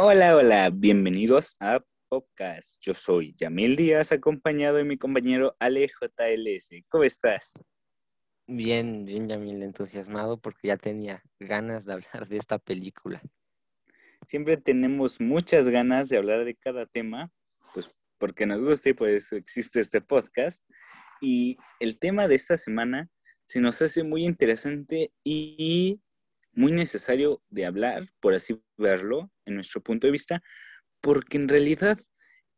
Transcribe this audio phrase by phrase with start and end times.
[0.00, 2.80] Hola, hola, bienvenidos a Podcast.
[2.80, 6.84] Yo soy Yamil Díaz, acompañado de mi compañero Ale JLS.
[6.88, 7.64] ¿Cómo estás?
[8.46, 13.20] Bien, bien, Yamil, entusiasmado porque ya tenía ganas de hablar de esta película.
[14.28, 17.32] Siempre tenemos muchas ganas de hablar de cada tema,
[17.74, 20.64] pues porque nos gusta y pues existe este podcast.
[21.20, 23.08] Y el tema de esta semana
[23.46, 26.00] se nos hace muy interesante y
[26.58, 30.42] muy necesario de hablar, por así verlo, en nuestro punto de vista,
[31.00, 32.00] porque en realidad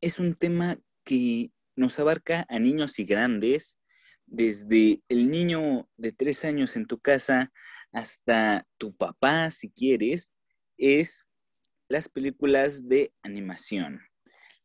[0.01, 3.79] es un tema que nos abarca a niños y grandes,
[4.25, 7.53] desde el niño de tres años en tu casa
[7.93, 10.33] hasta tu papá, si quieres,
[10.79, 11.29] es
[11.87, 14.01] las películas de animación.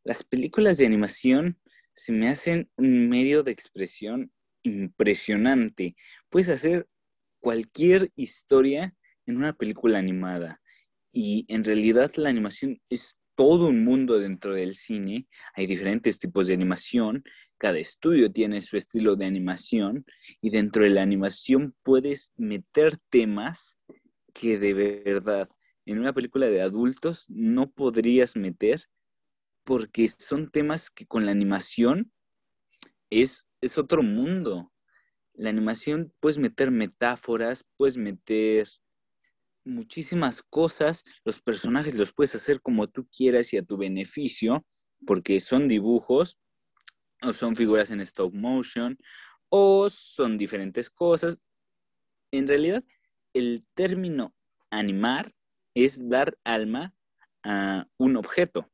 [0.05, 1.59] Las películas de animación
[1.93, 4.31] se me hacen un medio de expresión
[4.63, 5.97] impresionante.
[6.29, 6.87] Puedes hacer
[7.41, 10.61] cualquier historia en una película animada.
[11.11, 15.27] Y en realidad la animación es todo un mundo dentro del cine.
[15.53, 17.23] Hay diferentes tipos de animación.
[17.57, 20.05] Cada estudio tiene su estilo de animación.
[20.41, 23.77] Y dentro de la animación puedes meter temas
[24.33, 25.49] que de verdad
[25.85, 28.85] en una película de adultos no podrías meter
[29.63, 32.11] porque son temas que con la animación
[33.09, 34.71] es, es otro mundo.
[35.33, 38.69] La animación puedes meter metáforas, puedes meter
[39.65, 44.65] muchísimas cosas, los personajes los puedes hacer como tú quieras y a tu beneficio,
[45.05, 46.39] porque son dibujos
[47.21, 48.97] o son figuras en stop motion
[49.49, 51.37] o son diferentes cosas.
[52.31, 52.83] En realidad,
[53.33, 54.33] el término
[54.69, 55.33] animar
[55.73, 56.93] es dar alma
[57.43, 58.71] a un objeto.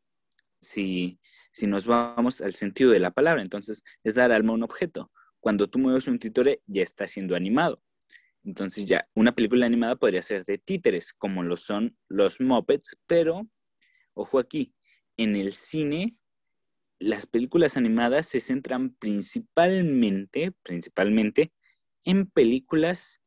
[0.61, 1.19] Si,
[1.51, 5.11] si nos vamos al sentido de la palabra, entonces es dar alma a un objeto.
[5.39, 7.81] Cuando tú mueves un titore, ya está siendo animado.
[8.43, 13.47] Entonces ya, una película animada podría ser de títeres, como lo son los Muppets, pero,
[14.13, 14.73] ojo aquí,
[15.17, 16.17] en el cine,
[16.99, 21.51] las películas animadas se centran principalmente, principalmente,
[22.05, 23.21] en películas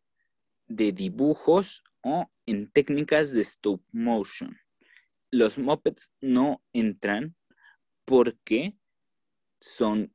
[0.67, 4.57] de dibujos o en técnicas de stop motion.
[5.31, 7.37] Los Muppets no entran
[8.05, 8.77] porque
[9.61, 10.13] son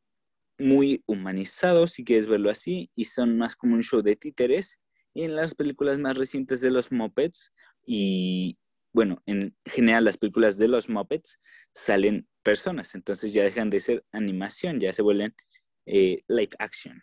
[0.58, 4.80] muy humanizados, si quieres verlo así, y son más como un show de títeres
[5.24, 7.53] en las películas más recientes de los Muppets
[7.85, 8.57] y,
[8.94, 11.40] bueno, en general las películas de los Muppets
[11.74, 15.35] salen personas, entonces ya dejan de ser animación, ya se vuelven
[15.85, 17.02] eh, live action.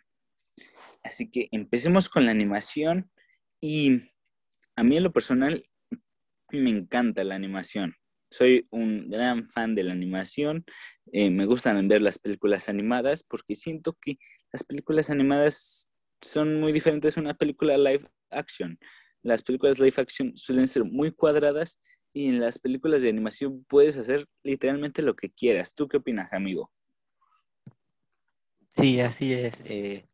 [1.03, 3.09] Así que empecemos con la animación
[3.61, 4.01] y
[4.75, 5.63] a mí en lo personal
[6.51, 7.95] me encanta la animación.
[8.29, 10.65] Soy un gran fan de la animación.
[11.11, 14.17] Eh, me gustan ver las películas animadas porque siento que
[14.51, 15.89] las películas animadas
[16.21, 18.77] son muy diferentes a una película live action.
[19.23, 21.79] Las películas live action suelen ser muy cuadradas
[22.13, 25.75] y en las películas de animación puedes hacer literalmente lo que quieras.
[25.75, 26.71] ¿Tú qué opinas, amigo?
[28.69, 29.61] Sí, así es.
[29.65, 30.07] Eh,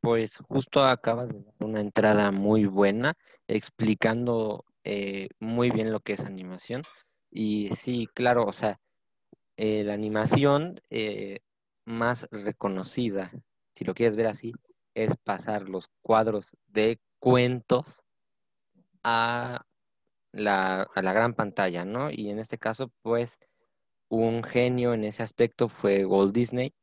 [0.00, 3.14] pues justo acabas de dar una entrada muy buena
[3.48, 6.82] explicando eh, muy bien lo que es animación.
[7.30, 8.80] Y sí, claro, o sea,
[9.56, 10.80] eh, la animación
[11.84, 13.30] más reconocida,
[13.74, 14.52] si lo quieres ver así,
[14.94, 18.02] es pasar los cuadros de cuentos
[19.04, 19.64] a
[20.32, 22.10] la, a la gran pantalla, ¿no?
[22.10, 23.38] Y en este caso, pues,
[24.08, 26.74] un genio en ese aspecto fue Walt Disney,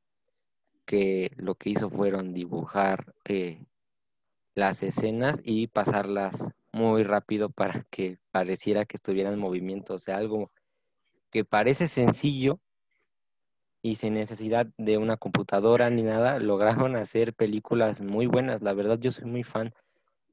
[0.85, 3.63] que lo que hizo fueron dibujar eh,
[4.55, 10.17] las escenas y pasarlas muy rápido para que pareciera que estuvieran en movimiento, o sea,
[10.17, 10.51] algo
[11.31, 12.59] que parece sencillo,
[13.81, 18.61] y sin necesidad de una computadora ni nada, lograron hacer películas muy buenas.
[18.61, 19.73] La verdad, yo soy muy fan.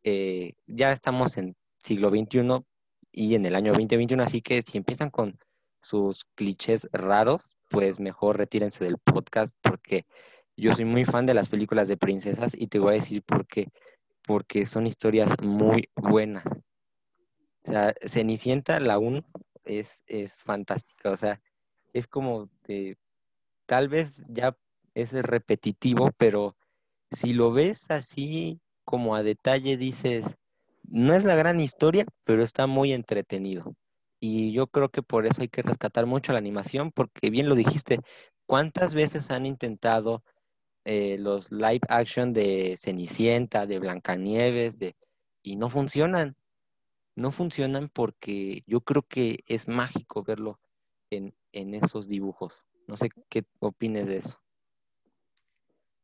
[0.02, 2.64] Eh, ya estamos en siglo XXI
[3.12, 5.38] y en el año 2021, así que si empiezan con
[5.80, 10.06] sus clichés raros, pues mejor retírense del podcast porque
[10.56, 13.46] yo soy muy fan de las películas de princesas y te voy a decir por
[13.46, 13.68] qué.
[14.26, 16.44] Porque son historias muy buenas.
[17.64, 19.24] O sea, Cenicienta, la 1,
[19.64, 21.10] es, es fantástica.
[21.10, 21.40] O sea,
[21.92, 22.96] es como de
[23.66, 24.56] tal vez ya
[24.94, 26.56] es repetitivo, pero
[27.10, 30.36] si lo ves así como a detalle, dices,
[30.84, 33.74] no es la gran historia, pero está muy entretenido.
[34.20, 37.54] Y yo creo que por eso hay que rescatar mucho la animación, porque bien lo
[37.54, 38.00] dijiste,
[38.46, 40.22] ¿cuántas veces han intentado
[40.84, 44.96] eh, los live action de Cenicienta, de Blancanieves, de...
[45.42, 46.36] y no funcionan?
[47.16, 50.60] No funcionan porque yo creo que es mágico verlo
[51.10, 52.64] en, en esos dibujos.
[52.86, 54.40] No sé qué opines de eso.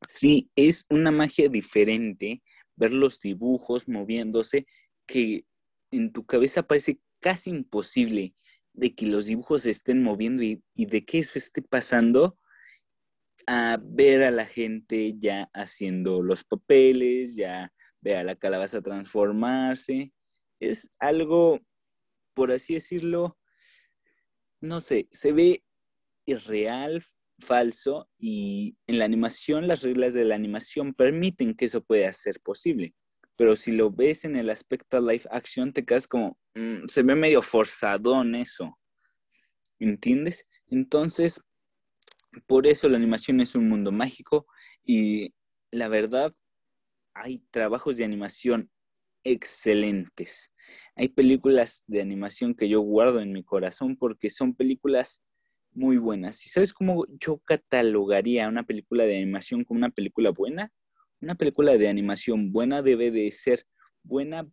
[0.08, 2.43] Sí, es una magia diferente
[2.76, 4.67] ver los dibujos moviéndose
[5.06, 5.46] que
[5.90, 8.34] en tu cabeza parece casi imposible
[8.73, 12.38] de que los dibujos se estén moviendo y, de que eso esté pasando
[13.46, 20.12] a ver a la gente ya haciendo los papeles, ya ver a la calabaza transformarse.
[20.61, 21.61] Es algo,
[22.35, 23.38] por así decirlo,
[24.61, 25.64] no sé, se ve
[26.26, 27.04] irreal,
[27.38, 32.40] falso y en la animación las reglas de la animación permiten que eso pueda ser
[32.40, 32.94] posible.
[33.36, 37.14] Pero si lo ves en el aspecto live action, te quedas como, mm, se ve
[37.14, 38.78] medio forzadón eso.
[39.78, 40.46] ¿Entiendes?
[40.69, 41.40] Entonces,
[42.46, 44.46] por eso la animación es un mundo mágico
[44.84, 45.34] y
[45.70, 46.34] la verdad,
[47.14, 48.70] hay trabajos de animación
[49.25, 50.52] excelentes.
[50.96, 55.22] Hay películas de animación que yo guardo en mi corazón porque son películas
[55.74, 56.44] muy buenas.
[56.46, 60.72] ¿Y sabes cómo yo catalogaría una película de animación como una película buena?
[61.20, 63.66] Una película de animación buena debe de ser
[64.02, 64.48] buena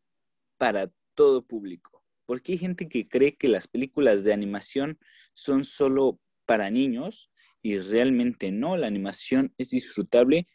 [0.57, 2.04] para todo público.
[2.25, 5.00] Porque hay gente que cree que las películas de animación
[5.33, 7.31] son solo para niños
[7.62, 8.77] y realmente no.
[8.77, 10.48] La animación es disfrutable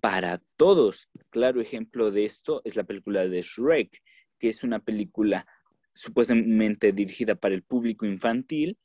[0.00, 1.08] para todos.
[1.30, 4.02] Claro ejemplo de esto es la película de Shrek,
[4.38, 5.46] que es una película
[5.94, 8.78] supuestamente dirigida para el público infantil,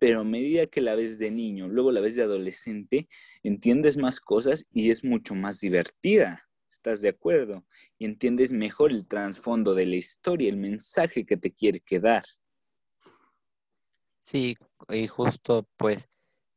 [0.00, 3.06] pero a medida que la ves de niño, luego la ves de adolescente,
[3.42, 6.48] entiendes más cosas y es mucho más divertida.
[6.68, 7.66] ¿Estás de acuerdo?
[7.98, 12.24] Y entiendes mejor el trasfondo de la historia, el mensaje que te quiere quedar.
[14.22, 14.56] Sí,
[14.88, 16.08] y justo pues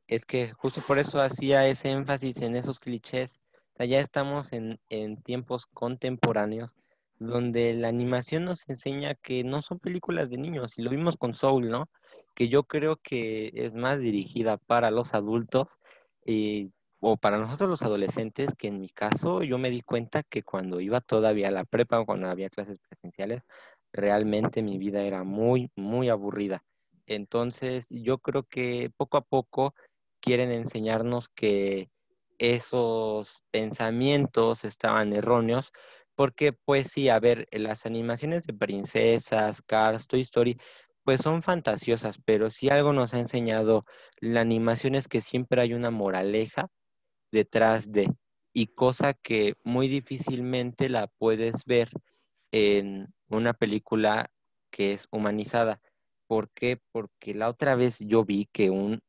[0.07, 3.41] es que justo por eso hacía ese énfasis en esos clichés.
[3.77, 6.73] ya estamos en, en tiempos contemporáneos
[7.19, 11.33] donde la animación nos enseña que no son películas de niños, y lo vimos con
[11.33, 11.89] Soul, ¿no?
[12.33, 15.77] Que yo creo que es más dirigida para los adultos
[16.25, 16.69] eh,
[17.00, 20.80] o para nosotros los adolescentes, que en mi caso yo me di cuenta que cuando
[20.80, 23.44] iba todavía a la prepa o cuando había clases presenciales,
[23.91, 26.63] realmente mi vida era muy, muy aburrida.
[27.06, 29.75] Entonces yo creo que poco a poco
[30.21, 31.89] quieren enseñarnos que
[32.38, 35.71] esos pensamientos estaban erróneos,
[36.15, 40.57] porque pues sí, a ver, las animaciones de princesas, Cars, Toy Story,
[41.03, 43.85] pues son fantasiosas, pero si algo nos ha enseñado
[44.19, 46.69] la animación es que siempre hay una moraleja
[47.31, 48.09] detrás de,
[48.53, 51.89] y cosa que muy difícilmente la puedes ver
[52.51, 54.31] en una película
[54.71, 55.81] que es humanizada.
[56.27, 56.79] ¿Por qué?
[56.91, 59.01] Porque la otra vez yo vi que un,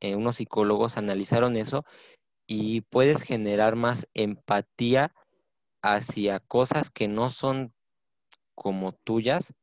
[0.00, 1.84] eh, unos psicólogos analizaron eso
[2.46, 5.14] y puedes generar más empatía
[5.82, 7.72] hacia cosas que no son
[8.54, 9.54] como tuyas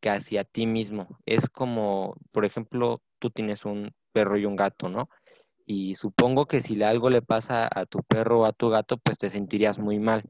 [0.00, 1.08] que hacia ti mismo.
[1.26, 5.08] Es como, por ejemplo, tú tienes un perro y un gato, ¿no?
[5.66, 9.18] Y supongo que si algo le pasa a tu perro o a tu gato, pues
[9.18, 10.24] te sentirías muy mal.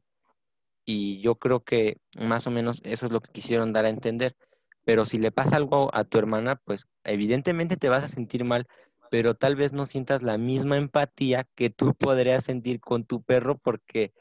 [0.84, 4.37] Y yo creo que más o menos eso es lo que quisieron dar a entender.
[4.84, 8.66] Pero si le pasa algo a tu hermana, pues evidentemente te vas a sentir mal,
[9.11, 13.58] pero tal vez no sientas la misma empatía que tú podrías sentir con tu perro
[13.58, 14.12] porque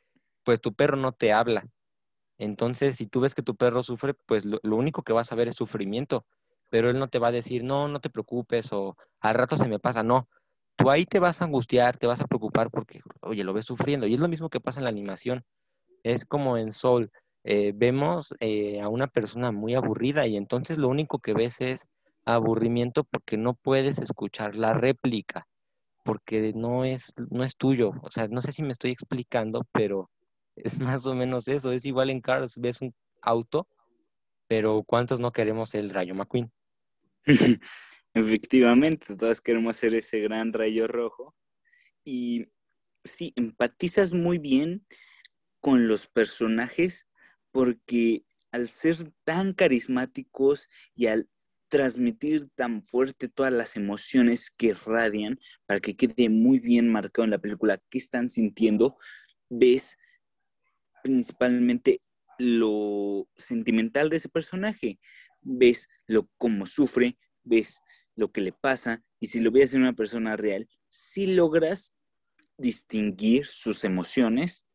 [0.43, 1.65] pues tu perro no te habla,
[2.39, 5.49] entonces, si tú ves que tu perro sufre, pues lo, único que vas a ver
[5.49, 6.25] es sufrimiento,
[6.69, 9.67] pero él no te va a decir, no, no te preocupes o al rato se
[9.67, 10.29] me pasa, no.
[10.77, 14.07] Tú ahí te vas a angustiar, te vas a preocupar porque, oye, lo ves sufriendo.
[14.07, 15.43] Y es lo mismo que pasa en la animación.
[16.03, 17.11] Es como en Sol,
[17.43, 21.87] eh, vemos eh, a una persona muy aburrida y entonces lo único que ves es
[22.23, 25.45] aburrimiento porque no puedes escuchar la réplica,
[26.05, 27.91] porque no es, no es tuyo.
[28.01, 30.09] O sea, no sé si me estoy explicando, pero
[30.63, 31.71] es más o menos eso.
[31.71, 33.67] Es igual en Cars, ves un auto,
[34.47, 36.51] pero ¿cuántos no queremos el Rayo McQueen?
[38.13, 41.35] Efectivamente, todos queremos ser ese gran rayo rojo.
[42.03, 42.47] Y
[43.03, 44.85] sí, empatizas muy bien
[45.59, 47.07] con los personajes
[47.51, 51.29] porque al ser tan carismáticos y al
[51.67, 57.31] transmitir tan fuerte todas las emociones que radian para que quede muy bien marcado en
[57.31, 58.97] la película qué están sintiendo,
[59.49, 59.97] ves
[61.03, 62.01] principalmente
[62.37, 64.99] lo sentimental de ese personaje.
[65.41, 67.79] Ves lo cómo sufre, ves
[68.15, 71.93] lo que le pasa y si lo ves en una persona real, sí logras
[72.57, 74.65] distinguir sus emociones,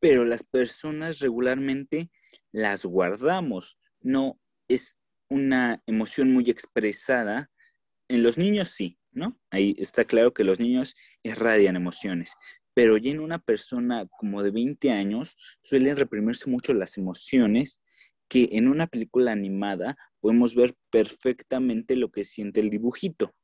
[0.00, 2.10] pero las personas regularmente
[2.52, 3.78] las guardamos.
[4.00, 4.38] No
[4.68, 4.96] es
[5.28, 7.50] una emoción muy expresada.
[8.08, 9.38] En los niños sí, ¿no?
[9.50, 12.34] Ahí está claro que los niños irradian emociones,
[12.74, 17.80] pero ya en una persona como de 20 años suelen reprimirse mucho las emociones
[18.28, 23.34] que en una película animada podemos ver perfectamente lo que siente el dibujito.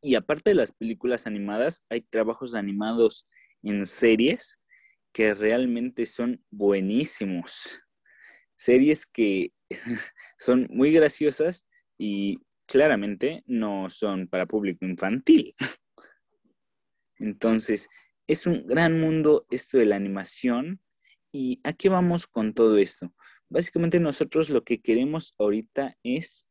[0.00, 3.28] Y aparte de las películas animadas, hay trabajos animados
[3.62, 4.58] en series
[5.12, 7.80] que realmente son buenísimos.
[8.56, 9.52] Series que
[10.38, 11.66] son muy graciosas,
[11.98, 15.54] y claramente no son para público infantil.
[17.18, 17.88] Entonces,
[18.26, 20.80] es un gran mundo esto de la animación.
[21.32, 23.14] ¿Y a qué vamos con todo esto?
[23.48, 26.46] Básicamente nosotros lo que queremos ahorita es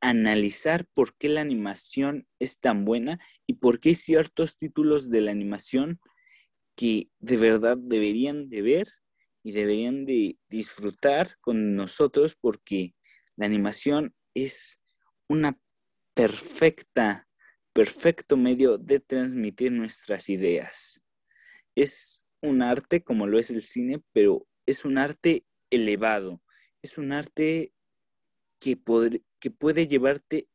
[0.00, 5.20] analizar por qué la animación es tan buena y por qué hay ciertos títulos de
[5.20, 6.00] la animación
[6.76, 8.88] que de verdad deberían de ver
[9.42, 12.94] y deberían de disfrutar con nosotros porque
[13.36, 14.80] la animación es
[15.28, 15.58] una
[16.14, 17.27] perfecta,
[17.78, 21.00] perfecto medio de transmitir nuestras ideas.
[21.76, 26.42] Es un arte como lo es el cine, pero es un arte elevado,
[26.82, 27.72] es un arte
[28.58, 28.76] que,
[29.38, 30.48] que puede llevarte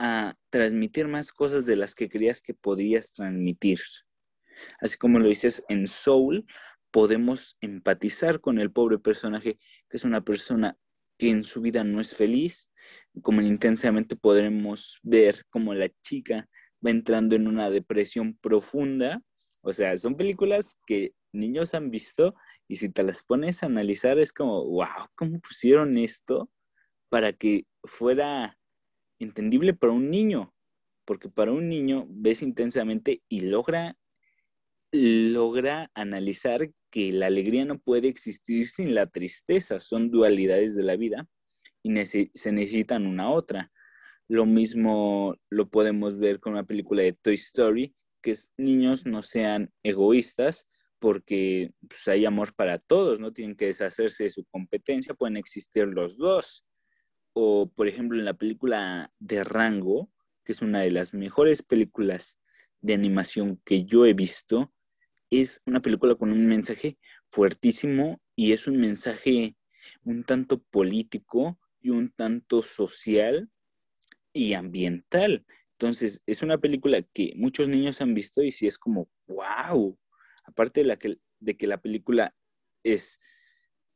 [0.00, 3.78] a transmitir más cosas de las que creías que podías transmitir.
[4.80, 6.44] Así como lo dices en Soul,
[6.90, 10.76] podemos empatizar con el pobre personaje, que es una persona
[11.18, 12.68] que en su vida no es feliz,
[13.22, 16.48] como intensamente podremos ver como la chica
[16.84, 19.22] va entrando en una depresión profunda.
[19.62, 22.34] O sea, son películas que niños han visto
[22.68, 26.50] y si te las pones a analizar es como, wow, ¿cómo pusieron esto
[27.08, 28.58] para que fuera
[29.18, 30.54] entendible para un niño?
[31.04, 33.96] Porque para un niño ves intensamente y logra
[34.94, 40.94] logra analizar que la alegría no puede existir sin la tristeza, son dualidades de la
[40.94, 41.26] vida
[41.82, 43.72] y se necesitan una otra.
[44.28, 49.22] Lo mismo lo podemos ver con una película de Toy Story, que es niños no
[49.22, 50.66] sean egoístas
[50.98, 55.86] porque pues, hay amor para todos, no tienen que deshacerse de su competencia, pueden existir
[55.86, 56.64] los dos.
[57.34, 60.10] O, por ejemplo, en la película de Rango,
[60.44, 62.38] que es una de las mejores películas
[62.80, 64.72] de animación que yo he visto,
[65.30, 66.96] es una película con un mensaje
[67.28, 69.56] fuertísimo y es un mensaje
[70.04, 73.50] un tanto político y un tanto social
[74.34, 75.46] y ambiental.
[75.78, 79.98] Entonces, es una película que muchos niños han visto y sí es como, wow.
[80.44, 82.34] Aparte de, que la película
[82.82, 83.18] es,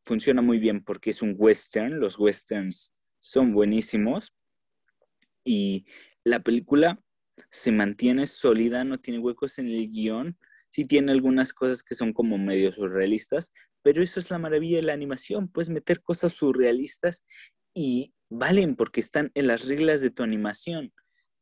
[0.07, 4.33] funciona muy bien porque es un western, los westerns son buenísimos
[5.45, 5.85] y
[6.25, 7.03] la película
[7.51, 10.39] se mantiene sólida, no tiene huecos en el guion,
[10.71, 13.53] sí tiene algunas cosas que son como medio surrealistas,
[13.83, 17.23] pero eso es la maravilla de la animación, puedes meter cosas surrealistas
[17.75, 20.93] y valen porque están en las reglas de tu animación.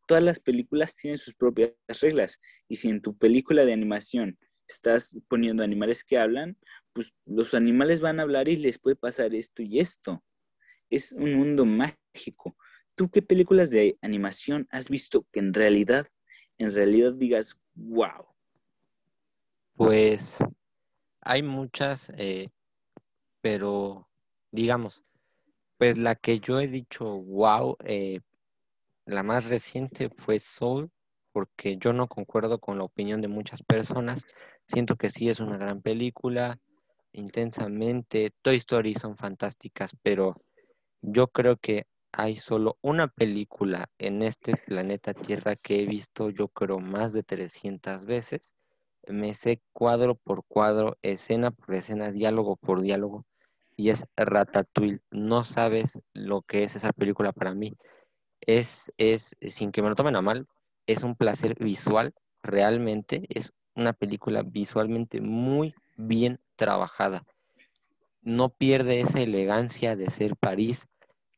[0.06, 4.38] Todas las películas tienen sus propias reglas y si en tu película de animación
[4.68, 6.56] estás poniendo animales que hablan,
[6.92, 10.24] pues los animales van a hablar y les puede pasar esto y esto.
[10.90, 12.56] Es un mundo mágico.
[12.94, 16.06] ¿Tú qué películas de animación has visto que en realidad,
[16.58, 18.26] en realidad digas, wow,
[19.76, 20.38] pues
[21.20, 22.48] hay muchas, eh,
[23.42, 24.08] pero
[24.50, 25.02] digamos,
[25.78, 28.20] pues la que yo he dicho, wow, eh,
[29.06, 30.90] la más reciente fue Soul,
[31.32, 34.24] porque yo no concuerdo con la opinión de muchas personas.
[34.66, 36.58] Siento que sí es una gran película,
[37.12, 38.32] intensamente.
[38.42, 40.36] Toy Story son fantásticas, pero
[41.02, 46.48] yo creo que hay solo una película en este planeta Tierra que he visto, yo
[46.48, 48.54] creo, más de 300 veces
[49.06, 53.24] me sé cuadro por cuadro, escena por escena, diálogo por diálogo,
[53.76, 55.00] y es Ratatouille.
[55.10, 57.76] No sabes lo que es esa película para mí.
[58.40, 60.46] Es, es, sin que me lo tomen a mal,
[60.86, 67.24] es un placer visual, realmente, es una película visualmente muy bien trabajada.
[68.22, 70.86] No pierde esa elegancia de ser París.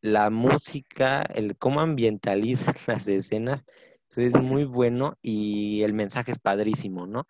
[0.00, 3.64] La música, el cómo ambientaliza las escenas,
[4.16, 7.26] es muy bueno y el mensaje es padrísimo, ¿no?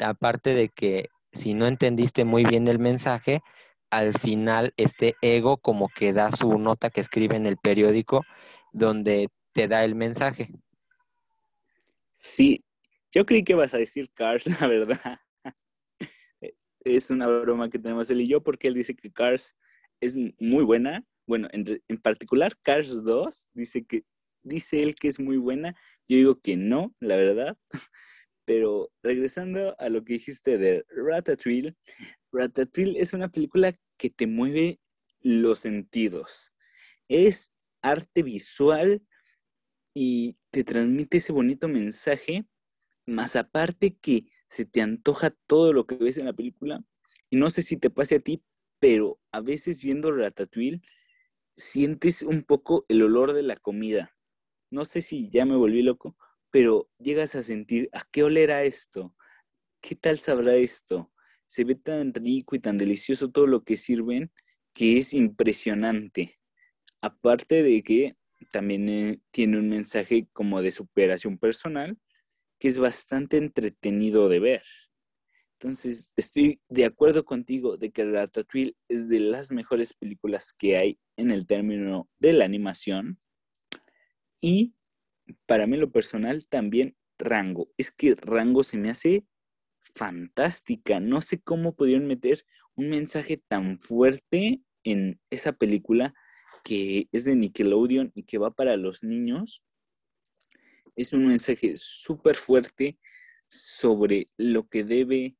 [0.00, 3.42] aparte de que si no entendiste muy bien el mensaje,
[3.90, 8.24] al final este ego como que da su nota que escribe en el periódico
[8.72, 10.52] donde te da el mensaje.
[12.18, 12.64] Sí,
[13.12, 15.18] yo creí que vas a decir Cars, la verdad.
[16.80, 19.56] Es una broma que tenemos él y yo porque él dice que Cars
[20.00, 21.04] es muy buena.
[21.26, 24.04] Bueno, en, en particular Cars 2 dice que
[24.42, 25.74] dice él que es muy buena.
[26.08, 27.56] Yo digo que no, la verdad.
[28.44, 31.74] Pero regresando a lo que dijiste de Ratatouille,
[32.36, 34.80] Ratatouille es una película que te mueve
[35.20, 36.54] los sentidos.
[37.08, 39.02] Es arte visual
[39.94, 42.46] y te transmite ese bonito mensaje,
[43.06, 46.84] más aparte que se te antoja todo lo que ves en la película.
[47.30, 48.42] Y no sé si te pase a ti,
[48.78, 50.82] pero a veces viendo Ratatouille
[51.56, 54.14] sientes un poco el olor de la comida.
[54.70, 56.16] No sé si ya me volví loco,
[56.50, 59.14] pero llegas a sentir, ¿a qué olera esto?
[59.80, 61.12] ¿Qué tal sabrá esto?
[61.46, 64.30] Se ve tan rico y tan delicioso todo lo que sirven
[64.72, 66.38] que es impresionante.
[67.00, 68.16] Aparte de que
[68.50, 71.98] también eh, tiene un mensaje como de superación personal
[72.58, 74.62] que es bastante entretenido de ver.
[75.58, 80.98] Entonces, estoy de acuerdo contigo de que Ratatouille es de las mejores películas que hay
[81.16, 83.18] en el término de la animación.
[84.40, 84.74] Y
[85.46, 87.70] para mí lo personal también Rango.
[87.78, 89.24] Es que Rango se me hace
[89.94, 91.00] fantástica.
[91.00, 96.14] No sé cómo pudieron meter un mensaje tan fuerte en esa película
[96.64, 99.62] que es de Nickelodeon y que va para los niños.
[100.96, 102.98] Es un mensaje súper fuerte
[103.48, 105.36] sobre lo que debe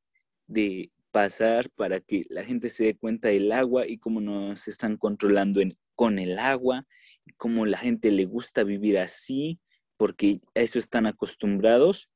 [0.47, 4.97] de pasar para que la gente se dé cuenta del agua y cómo nos están
[4.97, 5.61] controlando
[5.95, 6.85] con el agua,
[7.25, 9.59] y cómo la gente le gusta vivir así,
[9.97, 12.09] porque a eso están acostumbrados.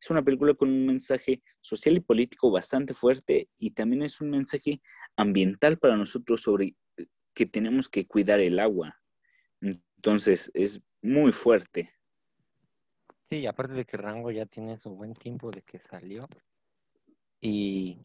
[0.00, 4.30] Es una película con un mensaje social y político bastante fuerte y también es un
[4.30, 4.80] mensaje
[5.16, 9.00] ambiental para nosotros sobre eh, que tenemos que cuidar el agua.
[9.60, 11.94] Entonces es muy fuerte.
[13.26, 16.28] Sí, aparte de que Rango ya tiene su buen tiempo de que salió,
[17.46, 18.00] y,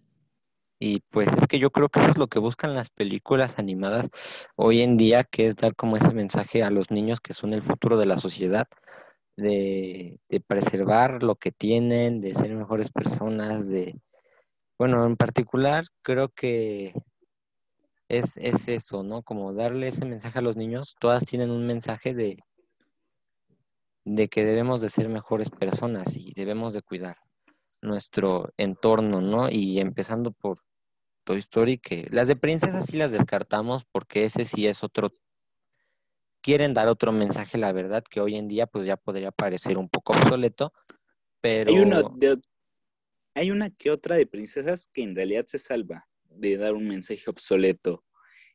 [1.09, 4.09] pues es que yo creo que eso es lo que buscan las películas animadas
[4.55, 7.63] hoy en día, que es dar como ese mensaje a los niños que son el
[7.63, 8.67] futuro de la sociedad,
[9.39, 13.99] de, preservar lo que tienen, de ser mejores personas, de,
[14.77, 16.93] bueno, en particular creo que
[18.07, 19.23] es, es eso, ¿no?
[19.23, 22.37] Como darle ese mensaje a los niños, todas tienen un mensaje de,
[24.05, 27.17] de que debemos de ser mejores personas y debemos de cuidar
[27.81, 29.49] nuestro entorno, ¿no?
[29.49, 30.63] Y empezando por
[31.23, 35.13] Toy Story, que las de princesas sí las descartamos porque ese sí es otro,
[36.41, 39.89] quieren dar otro mensaje, la verdad, que hoy en día pues ya podría parecer un
[39.89, 40.73] poco obsoleto,
[41.41, 41.71] pero...
[41.71, 42.01] Hay una,
[43.35, 47.23] hay una que otra de princesas que en realidad se salva de dar un mensaje
[47.27, 48.03] obsoleto.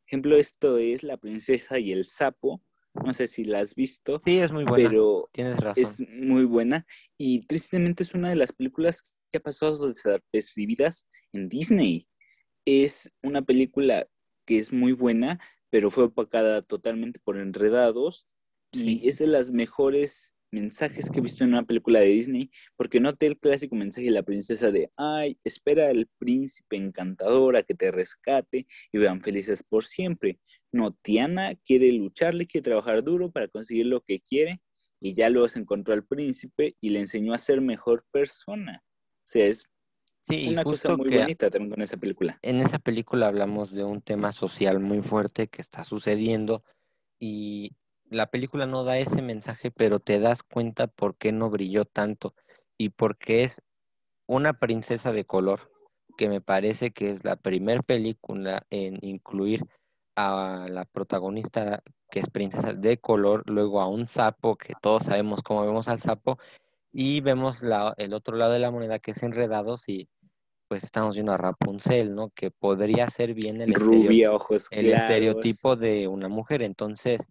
[0.07, 2.62] Ejemplo, esto es La princesa y el sapo,
[2.93, 4.21] no sé si la has visto.
[4.25, 4.88] Sí, es muy buena.
[4.88, 5.83] Pero Tienes razón.
[5.83, 6.87] es muy buena.
[7.19, 12.07] Y tristemente es una de las películas que ha pasado desapercibidas en Disney.
[12.64, 14.07] Es una película
[14.47, 15.40] que es muy buena,
[15.75, 18.29] pero fue opacada totalmente por enredados.
[18.71, 23.01] Y es de las mejores mensajes que he visto en una película de Disney, porque
[23.01, 27.75] noté el clásico mensaje de la princesa de, ay, espera al príncipe encantador a que
[27.75, 30.39] te rescate y vean felices por siempre.
[30.71, 34.63] No, Tiana quiere lucharle, quiere trabajar duro para conseguir lo que quiere
[35.01, 38.81] y ya luego se encontró al príncipe y le enseñó a ser mejor persona.
[38.85, 39.69] O sea, es
[40.29, 42.39] una cosa muy bonita también con esa película.
[42.43, 46.63] En esa película hablamos de un tema social muy fuerte que está sucediendo
[47.19, 47.73] y
[48.11, 52.35] la película no da ese mensaje, pero te das cuenta por qué no brilló tanto
[52.79, 53.63] y porque es
[54.27, 55.71] una princesa de color,
[56.17, 59.67] que me parece que es la primera película en incluir
[60.17, 65.43] a la protagonista que es princesa de color, luego a un sapo, que todos sabemos
[65.43, 66.39] cómo vemos al sapo,
[66.93, 70.09] y vemos la, el otro lado de la moneda que es enredados y
[70.75, 72.31] pues estamos viendo a Rapunzel, ¿no?
[72.31, 73.73] Que podría ser bien el,
[74.73, 76.63] el estereotipo de una mujer.
[76.63, 77.29] Entonces,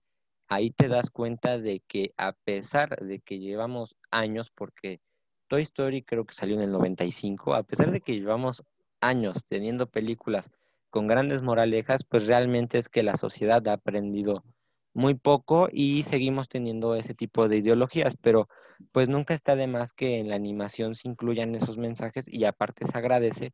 [0.48, 5.02] ahí te das cuenta de que a pesar de que llevamos años, porque
[5.50, 8.64] Toy Story creo que salió en el 95, a pesar de que llevamos
[9.02, 10.50] años teniendo películas
[10.90, 14.46] con grandes moralejas, pues realmente es que la sociedad ha aprendido
[14.94, 18.48] muy poco y seguimos teniendo ese tipo de ideologías, pero
[18.92, 22.86] pues nunca está de más que en la animación se incluyan esos mensajes y aparte
[22.86, 23.54] se agradece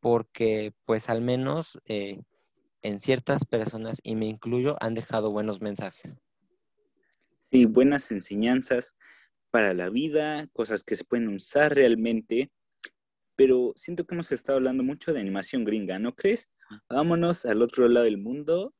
[0.00, 2.20] porque pues al menos eh,
[2.84, 6.20] en ciertas personas, y me incluyo, han dejado buenos mensajes.
[7.50, 8.94] Sí, buenas enseñanzas
[9.50, 12.50] para la vida, cosas que se pueden usar realmente,
[13.36, 16.50] pero siento que hemos estado hablando mucho de animación gringa, ¿no crees?
[16.90, 18.74] Vámonos al otro lado del mundo,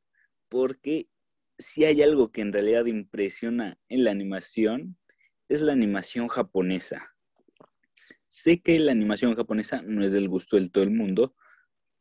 [0.51, 1.09] porque
[1.57, 4.99] si hay algo que en realidad impresiona en la animación,
[5.55, 7.15] es la animación japonesa.
[8.29, 11.35] Sé que la animación japonesa no es del gusto del todo el mundo,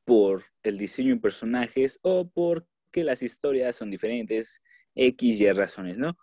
[0.06, 4.62] por el diseño de personajes o porque las historias son diferentes,
[4.96, 6.18] X y razones, ¿no?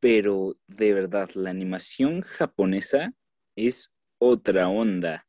[0.00, 3.12] Pero de verdad, la animación japonesa
[3.56, 5.26] es otra onda.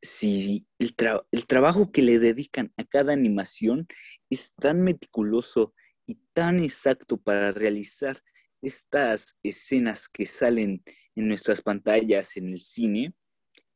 [0.00, 0.94] Si el,
[1.32, 3.86] el trabajo que le dedican a cada animación
[4.30, 5.74] es tan meticuloso
[6.06, 8.22] y tan exacto para realizar
[8.62, 10.82] estas escenas que salen
[11.14, 13.14] en nuestras pantallas en el cine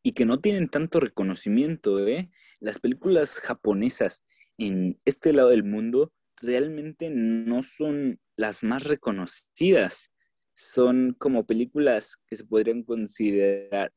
[0.02, 2.30] y que no tienen tanto reconocimiento, ¿eh?
[2.60, 4.24] las películas japonesas
[4.58, 10.12] en este lado del mundo realmente no son las más reconocidas.
[10.54, 13.92] Son como películas que se podrían considerar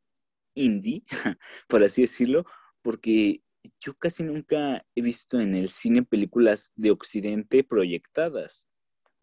[0.53, 1.03] indie,
[1.67, 2.45] por así decirlo,
[2.81, 3.41] porque
[3.79, 8.69] yo casi nunca he visto en el cine películas de Occidente proyectadas.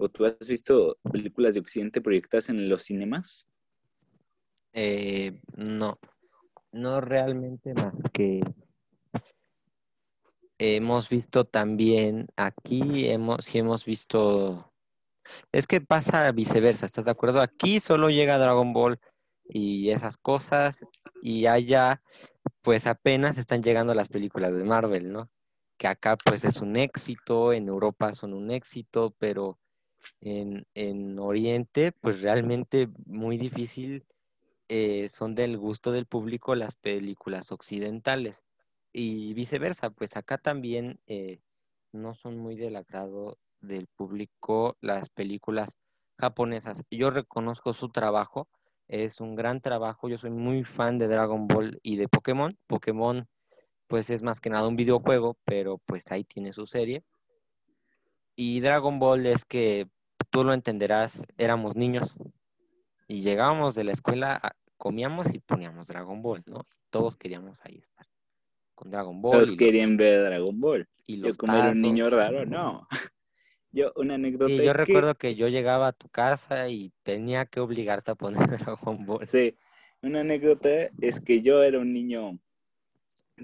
[0.02, 3.48] O tú has visto películas de Occidente proyectadas en los cinemas?
[4.72, 5.98] Eh, no,
[6.72, 8.40] no realmente más que
[10.58, 14.72] hemos visto también aquí, hemos, hemos visto,
[15.52, 17.40] es que pasa viceversa, ¿estás de acuerdo?
[17.40, 18.98] Aquí solo llega Dragon Ball
[19.44, 20.84] y esas cosas,
[21.20, 22.02] y allá
[22.62, 25.30] pues apenas están llegando las películas de Marvel, ¿no?
[25.76, 29.58] Que acá pues es un éxito, en Europa son un éxito, pero
[30.20, 34.04] en, en Oriente pues realmente muy difícil
[34.68, 38.42] eh, son del gusto del público las películas occidentales
[38.92, 41.40] y viceversa, pues acá también eh,
[41.92, 45.78] no son muy del agrado del público las películas
[46.18, 46.82] japonesas.
[46.90, 48.48] Yo reconozco su trabajo,
[48.88, 52.56] es un gran trabajo, yo soy muy fan de Dragon Ball y de Pokémon.
[52.66, 53.26] Pokémon
[53.88, 57.02] pues es más que nada un videojuego, pero pues ahí tiene su serie.
[58.36, 59.88] Y Dragon Ball es que
[60.30, 62.16] tú lo entenderás, éramos niños
[63.06, 66.66] y llegábamos de la escuela, comíamos y poníamos Dragon Ball, ¿no?
[66.90, 68.06] Todos queríamos ahí estar
[68.74, 69.32] con Dragon Ball.
[69.32, 70.88] Todos querían ver Dragon Ball.
[71.06, 72.88] Y los yo como era un niño raro, no.
[73.74, 74.52] Yo, una anécdota.
[74.52, 75.34] yo recuerdo que...
[75.34, 78.36] yo llegaba a tu casa y tenía que obligarte a poner
[78.76, 79.26] Dragon Ball.
[79.26, 79.56] Sí,
[80.02, 82.38] una anécdota es que yo era un niño,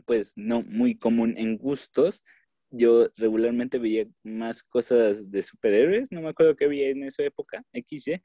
[0.04, 2.24] pues no muy común en gustos.
[2.70, 7.64] Yo regularmente veía más cosas de superhéroes, no me acuerdo qué veía en esa época,
[7.72, 8.22] XY.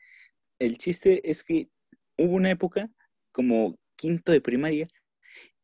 [0.60, 1.70] El chiste es que
[2.18, 2.90] hubo una época,
[3.32, 4.88] como quinto de primaria,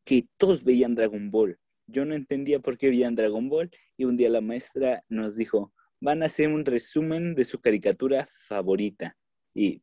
[0.06, 1.60] que todos veían Dragon Ball.
[1.88, 5.74] Yo no entendía por qué veían Dragon Ball y un día la maestra nos dijo,
[6.00, 9.18] van a hacer un resumen de su caricatura favorita.
[9.54, 9.82] Y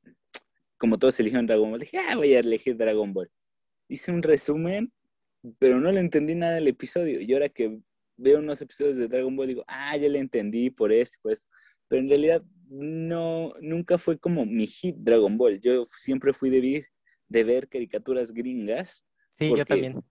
[0.79, 3.31] como todos eligieron Dragon Ball, dije, ah, voy a elegir Dragon Ball.
[3.89, 4.93] Hice un resumen,
[5.59, 7.21] pero no le entendí nada del episodio.
[7.21, 7.81] Y ahora que
[8.17, 11.47] veo unos episodios de Dragon Ball, digo, ah, ya le entendí por esto, pues.
[11.89, 15.61] Pero en realidad no, nunca fue como mi hit Dragon Ball.
[15.61, 16.89] Yo siempre fui de ver,
[17.29, 19.05] de ver caricaturas gringas.
[19.39, 20.03] Sí, yo también.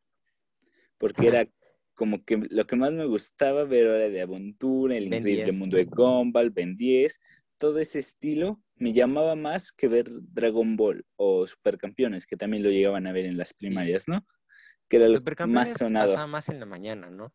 [0.97, 1.47] Porque era
[1.93, 5.85] como que lo que más me gustaba ver era de aventura, el increíble mundo de
[5.85, 7.19] Gumball, Ben 10,
[7.57, 12.69] todo ese estilo me llamaba más que ver Dragon Ball o Supercampeones, que también lo
[12.69, 14.25] llegaban a ver en las primarias, ¿no?
[14.89, 16.11] Que era lo más sonado.
[16.11, 17.33] Pasaba más en la mañana, ¿no?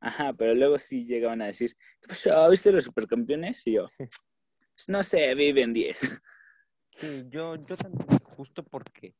[0.00, 3.66] Ajá, pero luego sí llegaban a decir, pues, ¿viste los Supercampeones?
[3.66, 6.20] Y yo, pues, no sé, vi Ben 10.
[6.96, 9.14] Sí, yo, yo también, justo porque,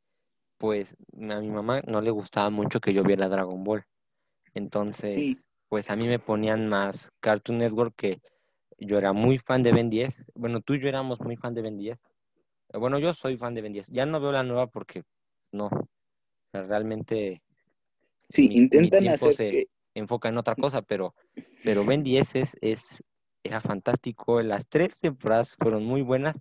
[0.59, 3.85] pues, a mi mamá no le gustaba mucho que yo viera Dragon Ball.
[4.55, 8.21] Entonces, pues a mí me ponían más Cartoon Network que
[8.79, 10.25] yo era muy fan de Ben 10.
[10.35, 11.99] Bueno, tú y yo éramos muy fan de Ben 10.
[12.73, 13.89] Bueno, yo soy fan de Ben 10.
[13.89, 15.05] Ya no veo la nueva porque
[15.53, 15.71] no.
[16.53, 17.43] realmente.
[18.29, 21.15] Sí, intentan hacer se enfoca en otra cosa, pero,
[21.65, 23.05] pero Ben 10 es, es,
[23.43, 24.43] era fantástico.
[24.43, 26.41] Las tres temporadas fueron muy buenas.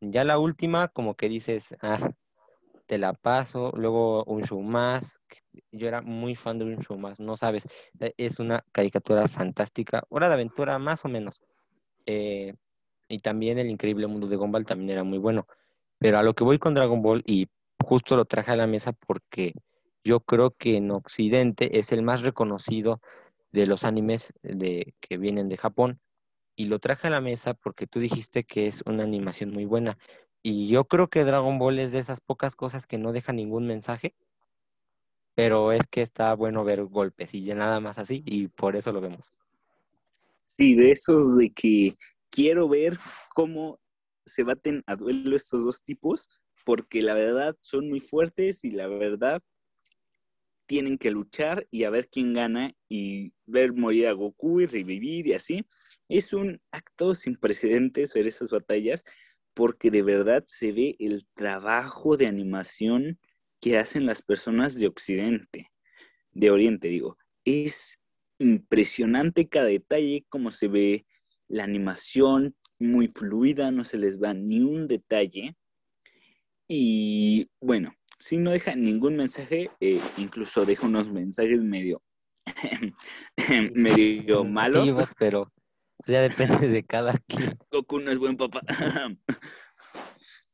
[0.00, 2.10] Ya la última, como que dices, ah,
[2.86, 5.20] te la paso, luego un show más,
[5.72, 7.66] yo era muy fan de un show más, no sabes,
[8.00, 11.42] e, es una caricatura fantástica, hora de aventura más o menos,
[12.06, 12.54] eh,
[13.08, 15.46] y también el increíble mundo de Gumball también era muy bueno,
[15.98, 17.48] pero a lo que voy con Dragon Ball, y
[17.84, 19.52] justo lo traje a la mesa porque
[20.06, 23.00] yo creo que en Occidente es el más reconocido
[23.50, 26.00] de los animes de, que vienen de Japón,
[26.54, 29.98] y lo traje a la mesa porque tú dijiste que es una animación muy buena.
[30.42, 33.66] Y yo creo que Dragon Ball es de esas pocas cosas que no deja ningún
[33.66, 34.14] mensaje,
[35.34, 38.92] pero es que está bueno ver golpes y ya nada más así, y por eso
[38.92, 39.26] lo vemos.
[40.56, 41.96] Sí, de esos de que
[42.30, 42.96] quiero ver
[43.34, 43.80] cómo
[44.24, 46.28] se baten a duelo estos dos tipos,
[46.64, 49.42] porque la verdad son muy fuertes y la verdad
[50.66, 55.26] tienen que luchar y a ver quién gana y ver morir a Goku y revivir
[55.26, 55.66] y así.
[56.08, 59.04] Es un acto sin precedentes ver esas batallas
[59.54, 63.18] porque de verdad se ve el trabajo de animación
[63.60, 65.70] que hacen las personas de Occidente,
[66.32, 67.16] de Oriente digo.
[67.44, 67.98] Es
[68.38, 71.06] impresionante cada detalle, como se ve
[71.48, 75.56] la animación, muy fluida, no se les va ni un detalle.
[76.68, 82.02] Y bueno, si no deja ningún mensaje, eh, incluso deja unos mensajes medio,
[83.74, 85.10] medio malos.
[85.18, 85.52] Pero
[86.06, 87.58] ya depende de cada quien.
[87.70, 88.60] Goku no es buen papá.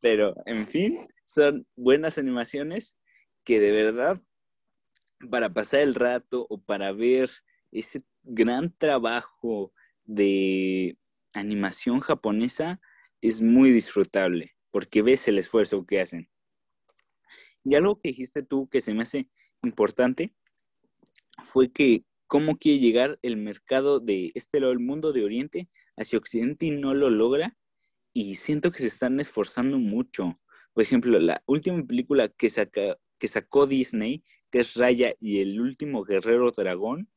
[0.01, 2.97] Pero, en fin, son buenas animaciones
[3.45, 4.21] que de verdad,
[5.31, 7.31] para pasar el rato o para ver
[7.71, 9.73] ese gran trabajo
[10.05, 10.97] de
[11.35, 12.81] animación japonesa,
[13.21, 16.29] es muy disfrutable, porque ves el esfuerzo que hacen.
[17.65, 19.29] Y algo que dijiste tú que se me hace
[19.63, 20.35] importante
[21.45, 26.19] fue que cómo quiere llegar el mercado de este lado del mundo de Oriente hacia
[26.19, 27.57] Occidente y no lo logra.
[28.15, 30.39] y siento que se están esforzando mucho.
[30.75, 32.51] Por ejemplo, la última película que,
[33.19, 37.09] que sacó Disney, que es Raya y el último guerrero dragón,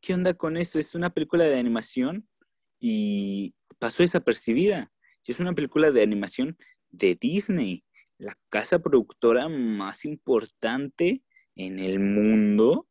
[0.00, 0.78] ¿qué onda con eso?
[0.78, 2.28] Es una película de animación
[2.78, 4.92] y pasó desapercibida.
[5.26, 6.56] Es una película de animación
[6.90, 7.84] de Disney,
[8.22, 11.24] la casa productora más importante
[11.56, 12.86] en el mundo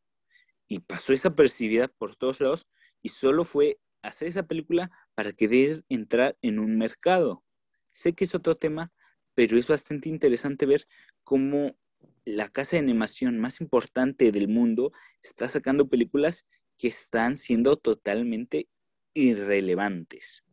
[0.67, 2.67] y pasó desapercibida por todos lados
[3.01, 7.45] y solo fue hacer esa película para querer entrar en un mercado.
[7.93, 8.91] Sé que es otro tema,
[9.33, 10.85] pero es bastante interesante ver
[11.23, 11.77] cómo
[12.25, 14.91] la casa de animación más importante del mundo
[15.23, 16.45] está sacando películas
[16.77, 18.67] que están siendo totalmente
[19.13, 20.43] irrelevantes,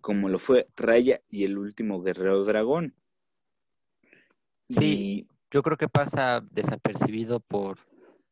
[0.00, 2.94] como lo fue Raya y el último guerrero dragón.
[4.72, 7.78] Sí, yo creo que pasa desapercibido por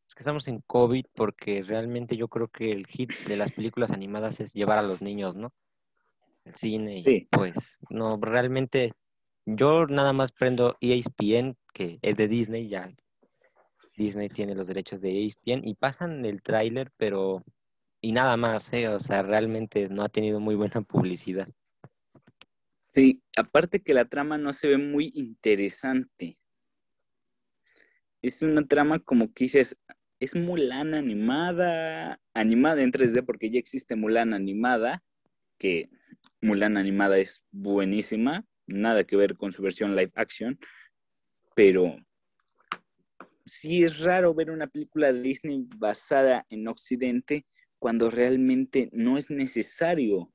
[0.09, 3.93] es que estamos en COVID porque realmente yo creo que el hit de las películas
[3.93, 5.53] animadas es llevar a los niños, ¿no?
[6.45, 8.93] El cine y pues no, realmente
[9.47, 12.93] yo nada más prendo ESPN, que es de Disney, ya
[13.97, 17.45] Disney tiene los derechos de ESPN y pasan el tráiler, pero
[18.01, 18.89] y nada más, ¿eh?
[18.89, 21.49] O sea, realmente no ha tenido muy buena publicidad.
[22.93, 26.39] Sí, aparte que la trama no se ve muy interesante.
[28.21, 29.79] Es una trama como que dices,
[30.19, 35.03] es Mulan animada, animada en 3D porque ya existe Mulan animada,
[35.57, 35.89] que
[36.41, 40.59] Mulan animada es buenísima, nada que ver con su versión live action,
[41.55, 41.97] pero
[43.47, 47.47] sí es raro ver una película de Disney basada en Occidente
[47.79, 50.33] cuando realmente no es necesario.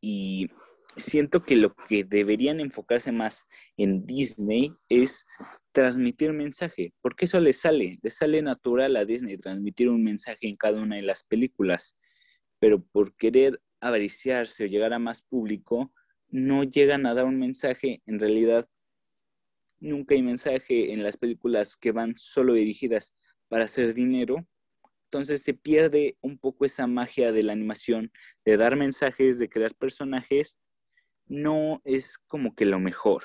[0.00, 0.50] Y
[0.96, 3.44] siento que lo que deberían enfocarse más
[3.76, 5.26] en Disney es
[5.72, 10.56] transmitir mensaje, porque eso le sale, le sale natural a Disney transmitir un mensaje en
[10.56, 11.98] cada una de las películas,
[12.58, 15.92] pero por querer avariciarse o llegar a más público,
[16.28, 18.68] no llegan a dar un mensaje, en realidad
[19.80, 23.14] nunca hay mensaje en las películas que van solo dirigidas
[23.48, 24.46] para hacer dinero,
[25.12, 28.10] entonces se pierde un poco esa magia de la animación,
[28.46, 30.58] de dar mensajes, de crear personajes,
[31.26, 33.22] no es como que lo mejor.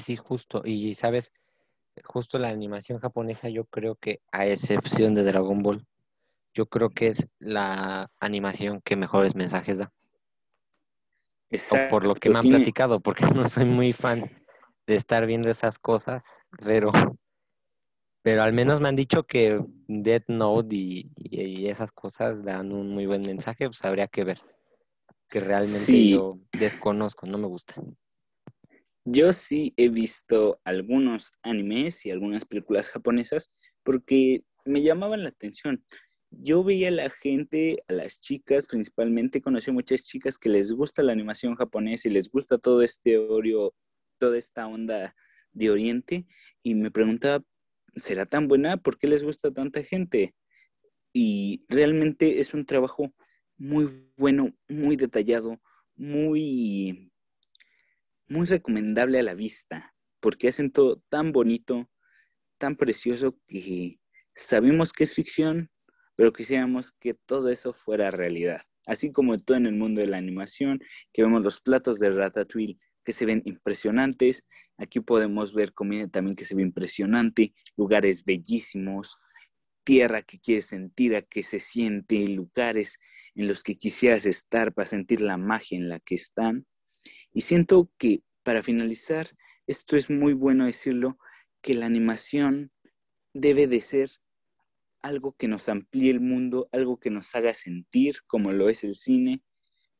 [0.00, 0.62] Sí, justo.
[0.64, 1.32] Y sabes,
[2.04, 5.86] justo la animación japonesa, yo creo que a excepción de Dragon Ball,
[6.54, 9.92] yo creo que es la animación que mejores mensajes da.
[11.50, 14.30] Exacto, por lo que me han platicado, porque no soy muy fan
[14.86, 16.24] de estar viendo esas cosas,
[16.64, 16.92] pero,
[18.22, 22.90] pero al menos me han dicho que Death Note y, y, esas cosas dan un
[22.90, 24.40] muy buen mensaje, pues habría que ver,
[25.28, 27.82] que realmente yo desconozco, no me gusta.
[29.04, 33.50] Yo sí he visto algunos animes y algunas películas japonesas
[33.82, 35.82] porque me llamaban la atención.
[36.30, 41.02] Yo veía a la gente, a las chicas principalmente, conocí muchas chicas que les gusta
[41.02, 43.74] la animación japonesa y les gusta todo este orio,
[44.18, 45.16] toda esta onda
[45.52, 46.26] de Oriente
[46.62, 47.42] y me preguntaba,
[47.98, 48.76] ¿será tan buena?
[48.76, 50.34] ¿Por qué les gusta tanta gente?
[51.12, 53.12] Y realmente es un trabajo
[53.56, 55.60] muy bueno, muy detallado,
[55.96, 57.10] muy
[58.28, 61.90] muy recomendable a la vista, porque hacen todo tan bonito,
[62.58, 64.00] tan precioso que
[64.34, 65.70] sabemos que es ficción,
[66.14, 68.62] pero quisiéramos que todo eso fuera realidad.
[68.86, 70.80] Así como todo en el mundo de la animación,
[71.12, 74.44] que vemos los platos de Ratatouille que se ven impresionantes,
[74.76, 79.16] aquí podemos ver comida también que se ve impresionante, lugares bellísimos,
[79.82, 82.98] tierra que quieres sentir, a que se siente, lugares
[83.34, 86.66] en los que quisieras estar para sentir la magia en la que están.
[87.32, 89.30] Y siento que para finalizar,
[89.66, 91.18] esto es muy bueno decirlo,
[91.62, 92.72] que la animación
[93.32, 94.10] debe de ser
[95.00, 98.96] algo que nos amplíe el mundo, algo que nos haga sentir como lo es el
[98.96, 99.40] cine,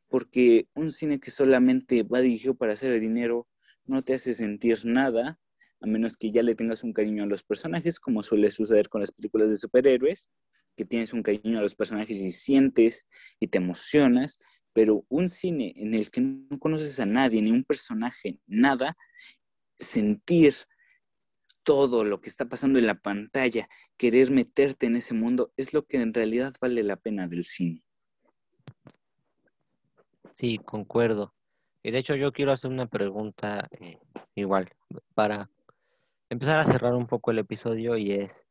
[0.09, 3.47] porque un cine que solamente va dirigido para hacer dinero
[3.85, 5.39] no te hace sentir nada,
[5.81, 9.01] a menos que ya le tengas un cariño a los personajes, como suele suceder con
[9.01, 10.29] las películas de superhéroes,
[10.77, 13.07] que tienes un cariño a los personajes y sientes
[13.41, 14.39] y te emocionas,
[14.73, 18.97] pero un cine en el que no conoces a nadie, ni un personaje, nada,
[19.79, 20.55] sentir
[21.63, 25.87] todo lo que está pasando en la pantalla, querer meterte en ese mundo, es lo
[25.87, 27.85] que en realidad vale la pena del cine.
[30.39, 31.35] Sí, concuerdo.
[31.83, 33.99] Y de hecho yo quiero hacer una pregunta eh,
[34.37, 34.71] igual
[35.15, 35.51] para
[36.31, 38.45] empezar a cerrar un poco el episodio y es,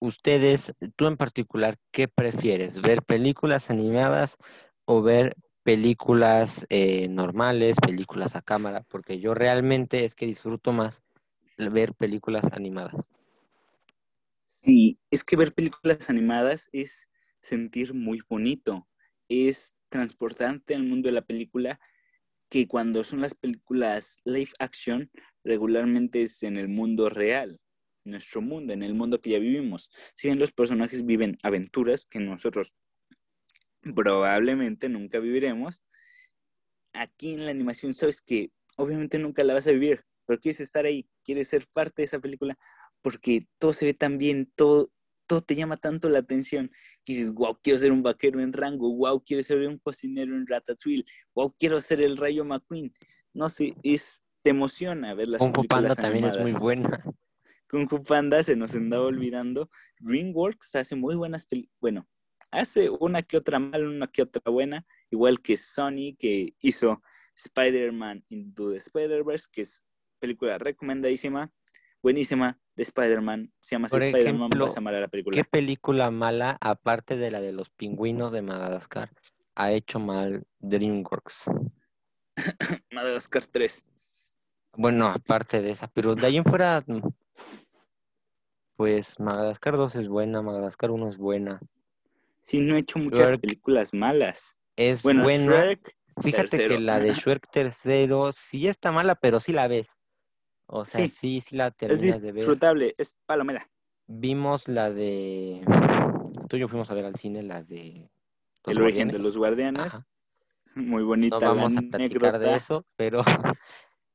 [0.00, 2.82] ustedes, tú en particular, ¿qué prefieres?
[2.82, 4.38] ¿Ver películas animadas
[4.86, 11.04] o ver películas eh, normales, películas a cámara, porque yo realmente es que disfruto más
[11.58, 13.12] ver películas animadas.
[14.64, 17.08] Sí, es que ver películas animadas es
[17.40, 18.88] sentir muy bonito,
[19.28, 21.80] es transportarte al mundo de la película
[22.48, 25.10] que cuando son las películas live action,
[25.44, 27.60] regularmente es en el mundo real,
[28.04, 29.90] nuestro mundo, en el mundo que ya vivimos.
[30.14, 32.74] Si bien los personajes viven aventuras que nosotros
[33.94, 35.82] probablemente nunca viviremos,
[36.92, 40.86] aquí en la animación sabes que obviamente nunca la vas a vivir, pero quieres estar
[40.86, 42.58] ahí, quieres ser parte de esa película
[43.02, 44.90] porque todo se ve tan bien, todo,
[45.28, 46.70] todo te llama tanto la atención
[47.04, 50.46] que dices, wow, quiero ser un vaquero en rango, wow, quiero ser un cocinero en
[50.46, 52.92] Ratatouille, wow, quiero ser el Rayo McQueen.
[53.34, 57.04] No sé, es, te emociona ver las Kung Fu Panda también es muy buena.
[57.70, 59.70] Kung Fu Panda se nos andaba olvidando.
[60.00, 62.08] DreamWorks hace muy buenas películas, bueno,
[62.50, 67.02] hace una que otra mala, una que otra buena, igual que Sony que hizo
[67.36, 69.84] Spider-Man Into the Spider-Verse, que es
[70.18, 71.52] película recomendadísima,
[72.02, 73.52] buenísima, de Spider-Man.
[73.60, 75.34] Se llama Spider-Man, vas a la película.
[75.34, 79.10] ¿Qué película mala, aparte de la de los pingüinos de Madagascar,
[79.56, 81.50] ha hecho mal DreamWorks?
[82.92, 83.84] Madagascar 3.
[84.76, 86.84] Bueno, aparte de esa, pero de ahí en fuera,
[88.76, 91.60] pues Madagascar 2 es buena, Madagascar 1 es buena.
[92.44, 94.56] Sí, no he hecho muchas películas malas.
[94.76, 95.76] Es buena.
[96.22, 99.88] Fíjate que la de Shrek tercero sí está mala, pero sí la ves.
[100.70, 102.28] O sea, sí, sí, la terminas de ver.
[102.28, 103.70] Es disfrutable, es palomera.
[104.06, 105.62] Vimos la de...
[106.46, 108.10] Tú y yo fuimos a ver al cine las de...
[108.66, 110.02] El origen de los guardianes.
[110.74, 111.40] Muy bonita.
[111.40, 113.22] No vamos a platicar de eso, pero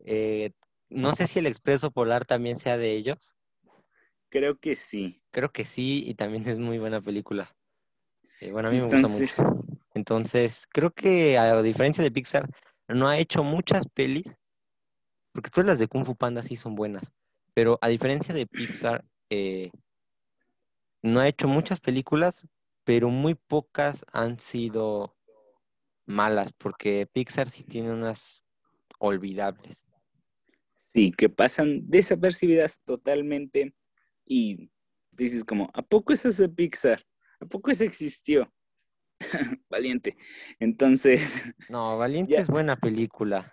[0.05, 0.51] eh,
[0.89, 3.35] no sé si el Expreso Polar también sea de ellos.
[4.29, 5.23] Creo que sí.
[5.31, 7.55] Creo que sí, y también es muy buena película.
[8.41, 9.65] Eh, bueno, a mí me gusta mucho.
[9.95, 12.47] Entonces, creo que a diferencia de Pixar,
[12.87, 14.37] no ha hecho muchas pelis
[15.33, 17.11] porque todas las de Kung Fu Panda sí son buenas,
[17.53, 19.71] pero a diferencia de Pixar, eh,
[21.01, 22.47] no ha hecho muchas películas,
[22.83, 25.17] pero muy pocas han sido
[26.05, 28.43] malas, porque Pixar sí tiene unas
[28.99, 29.83] olvidables.
[30.87, 33.73] Sí, que pasan desapercibidas totalmente
[34.25, 34.69] y
[35.17, 37.03] dices como, ¿a poco es ese Pixar?
[37.39, 38.53] ¿A poco eso existió?
[39.69, 40.15] Valiente.
[40.59, 41.41] Entonces...
[41.69, 43.52] No, Valiente es buena película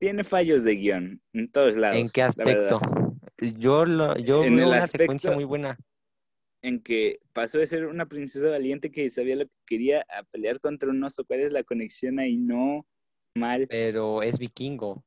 [0.00, 1.96] tiene fallos de guion en todos lados.
[1.96, 2.80] ¿En qué aspecto?
[3.58, 5.78] Yo, lo, yo veo una secuencia muy buena.
[6.62, 10.58] En que pasó de ser una princesa valiente que sabía lo que quería a pelear
[10.58, 11.24] contra un oso.
[11.24, 12.36] ¿Cuál es la conexión ahí?
[12.36, 12.86] No,
[13.34, 13.66] mal.
[13.68, 15.04] Pero es vikingo.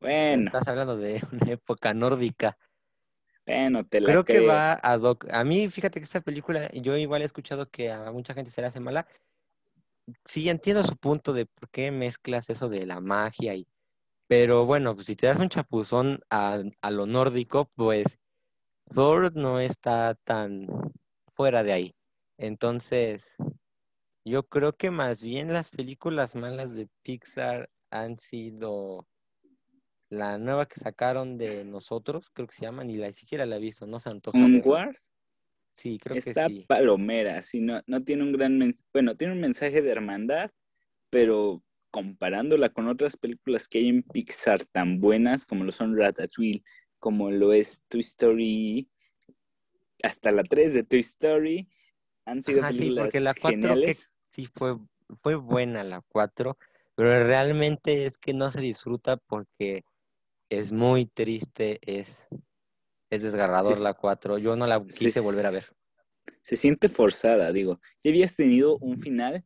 [0.00, 0.44] Bueno.
[0.46, 2.58] Estás hablando de una época nórdica.
[3.46, 4.24] Bueno, te la creo.
[4.24, 5.26] que va a Doc.
[5.30, 8.60] A mí, fíjate que esa película, yo igual he escuchado que a mucha gente se
[8.60, 9.06] le hace mala.
[10.24, 13.66] Sí, entiendo su punto de por qué mezclas eso de la magia y
[14.28, 18.18] pero bueno, pues si te das un chapuzón a, lo nórdico, pues
[18.94, 20.66] Thor no está tan
[21.34, 21.94] fuera de ahí.
[22.36, 23.34] Entonces,
[24.24, 29.08] yo creo que más bien las películas malas de Pixar han sido
[30.10, 33.60] la nueva que sacaron de nosotros, creo que se llama, ni la siquiera la he
[33.60, 34.38] visto, no se antoja.
[34.62, 35.10] Wars?
[35.72, 36.66] Sí, creo que sí.
[36.68, 40.50] palomera, sí, no, no tiene un gran mensaje, bueno, tiene un mensaje de hermandad,
[41.08, 46.62] pero comparándola con otras películas que hay en Pixar tan buenas como lo son Ratatouille,
[46.98, 48.88] como lo es Toy Story,
[50.02, 51.68] hasta la 3 de Toy Story,
[52.24, 53.74] han sido películas sí, porque la 4
[54.32, 54.78] sí fue,
[55.22, 56.58] fue buena la 4,
[56.94, 59.84] pero realmente es que no se disfruta porque
[60.48, 62.28] es muy triste, es,
[63.10, 64.38] es desgarrador la 4.
[64.38, 65.64] Yo no la quise volver a ver.
[66.42, 67.80] Se siente forzada, digo.
[68.02, 69.44] Ya habías tenido un final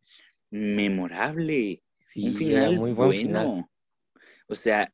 [0.50, 1.83] memorable
[2.16, 3.68] un final muy bueno.
[4.48, 4.92] O sea,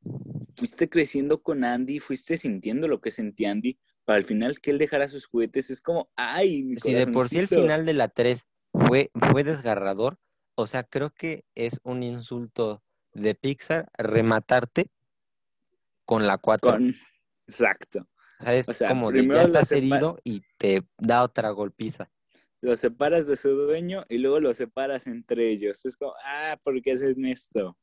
[0.57, 4.79] fuiste creciendo con Andy, fuiste sintiendo lo que sentía Andy, para el final que él
[4.79, 8.09] dejara sus juguetes, es como, ay, mi Si de por sí el final de la
[8.09, 10.19] 3 fue, fue desgarrador,
[10.55, 14.91] o sea, creo que es un insulto de Pixar rematarte
[16.05, 16.79] con la 4.
[17.47, 18.09] Exacto.
[18.41, 22.11] O sea, es como de ya estás herido y te da otra golpiza
[22.61, 25.85] lo separas de su dueño y luego lo separas entre ellos.
[25.85, 27.77] Es como, ah, ¿por qué haces esto?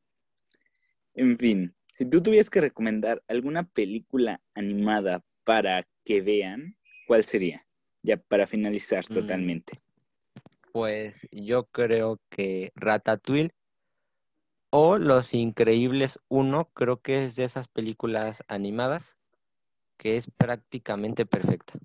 [1.13, 6.75] En fin, si tú tuvieras que recomendar alguna película animada para que vean,
[7.07, 7.65] ¿cuál sería?
[8.01, 9.13] Ya para finalizar mm.
[9.13, 9.73] totalmente.
[10.73, 13.51] Pues yo creo que Ratatouille
[14.71, 19.15] o Los Increíbles 1, creo que es de esas películas animadas
[19.95, 21.79] que es prácticamente perfecta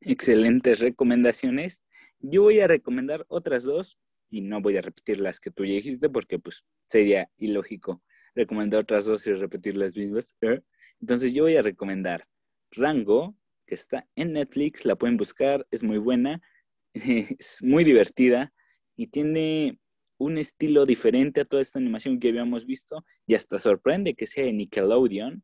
[0.00, 1.82] excelentes recomendaciones.
[2.20, 3.98] Yo voy a recomendar otras dos
[4.30, 8.02] y no voy a repetir las que tú ya dijiste porque pues sería ilógico
[8.34, 10.36] recomendar otras dos y repetir las mismas.
[10.40, 10.60] ¿eh?
[11.00, 12.26] Entonces yo voy a recomendar
[12.70, 13.36] Rango,
[13.66, 16.40] que está en Netflix, la pueden buscar, es muy buena,
[16.94, 18.52] es muy divertida
[18.96, 19.78] y tiene
[20.18, 24.44] un estilo diferente a toda esta animación que habíamos visto y hasta sorprende que sea
[24.44, 25.42] de Nickelodeon.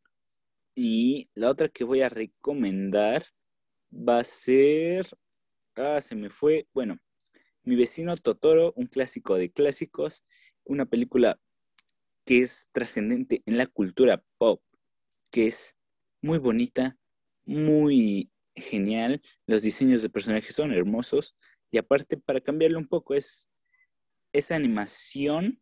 [0.74, 3.24] Y la otra que voy a recomendar
[3.97, 5.07] va a ser,
[5.76, 6.99] ah, se me fue, bueno,
[7.62, 10.24] Mi vecino Totoro, un clásico de clásicos,
[10.64, 11.40] una película
[12.24, 14.62] que es trascendente en la cultura pop,
[15.30, 15.76] que es
[16.22, 16.97] muy bonita,
[17.44, 21.36] muy genial, los diseños de personajes son hermosos
[21.70, 23.49] y aparte para cambiarlo un poco es
[24.32, 25.61] esa animación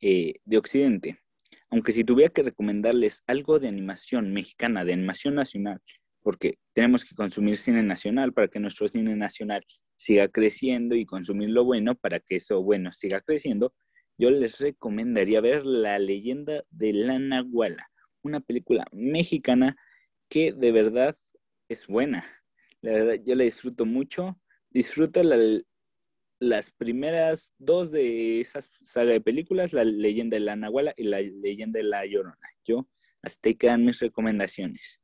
[0.00, 1.20] eh, de Occidente.
[1.68, 5.80] Aunque si tuviera que recomendarles algo de animación mexicana, de animación nacional,
[6.22, 9.62] porque tenemos que consumir cine nacional para que nuestro cine nacional
[9.96, 13.74] siga creciendo y consumir lo bueno para que eso bueno siga creciendo,
[14.16, 17.90] yo les recomendaría ver La leyenda de la Nahuala,
[18.22, 19.76] una película mexicana
[20.30, 21.18] que de verdad
[21.68, 22.24] es buena.
[22.80, 24.40] La verdad, yo la disfruto mucho.
[24.70, 25.36] Disfruto la,
[26.38, 31.20] las primeras dos de esas saga de películas, La leyenda de la Nahuala y La
[31.20, 32.48] leyenda de la Llorona.
[32.64, 32.88] Yo,
[33.20, 35.02] hasta ahí quedan mis recomendaciones.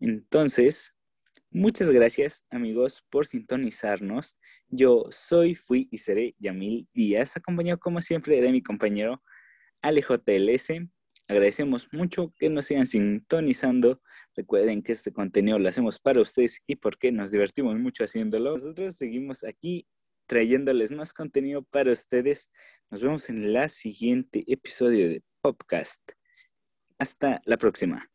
[0.00, 0.94] Entonces,
[1.50, 4.36] muchas gracias amigos por sintonizarnos.
[4.68, 9.22] Yo soy, fui y seré Yamil Díaz, acompañado como siempre de mi compañero
[9.82, 10.88] AleJLS.
[11.28, 14.00] Agradecemos mucho que nos sigan sintonizando.
[14.34, 18.52] Recuerden que este contenido lo hacemos para ustedes y porque nos divertimos mucho haciéndolo.
[18.52, 19.86] Nosotros seguimos aquí
[20.26, 22.50] trayéndoles más contenido para ustedes.
[22.90, 26.12] Nos vemos en el siguiente episodio de Popcast.
[26.98, 28.08] Hasta la próxima.